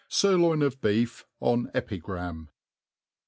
Sirloin 0.09 0.63
of 0.63 0.81
Beef 0.81 1.27
en. 1.43 1.69
Epigram. 1.75 2.49